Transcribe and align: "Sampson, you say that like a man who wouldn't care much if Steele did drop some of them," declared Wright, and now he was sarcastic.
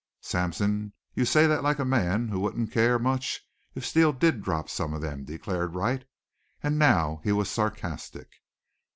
"Sampson, 0.21 0.93
you 1.13 1.25
say 1.25 1.45
that 1.45 1.61
like 1.61 1.77
a 1.77 1.85
man 1.85 2.29
who 2.29 2.39
wouldn't 2.39 2.71
care 2.71 2.97
much 2.97 3.47
if 3.75 3.85
Steele 3.85 4.13
did 4.13 4.41
drop 4.41 4.67
some 4.67 4.95
of 4.95 5.01
them," 5.03 5.23
declared 5.25 5.75
Wright, 5.75 6.05
and 6.63 6.79
now 6.79 7.21
he 7.23 7.31
was 7.31 7.51
sarcastic. 7.51 8.37